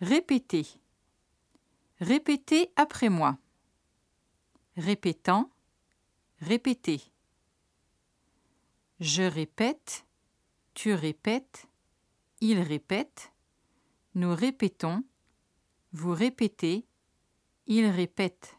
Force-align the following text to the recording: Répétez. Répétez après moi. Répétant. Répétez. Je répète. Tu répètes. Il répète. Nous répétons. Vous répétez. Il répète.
Répétez. 0.00 0.66
Répétez 2.00 2.70
après 2.76 3.08
moi. 3.08 3.38
Répétant. 4.76 5.50
Répétez. 6.40 7.00
Je 9.00 9.22
répète. 9.22 10.06
Tu 10.74 10.94
répètes. 10.94 11.66
Il 12.40 12.60
répète. 12.60 13.32
Nous 14.14 14.34
répétons. 14.34 15.02
Vous 15.92 16.12
répétez. 16.12 16.86
Il 17.66 17.86
répète. 17.86 18.57